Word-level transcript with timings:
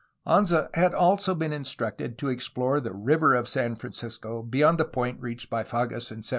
Anza 0.25 0.67
had 0.75 0.95
also 0.95 1.35
been 1.35 1.53
instructed 1.53 2.17
to 2.17 2.27
explore 2.29 2.79
the 2.79 2.91
River 2.91 3.35
of 3.35 3.47
San 3.47 3.75
Francisco 3.75 4.41
beyond 4.41 4.79
the 4.79 4.85
point 4.85 5.21
reached 5.21 5.51
by 5.51 5.61
Fages 5.61 6.09
in 6.09 6.25
1772. 6.25 6.29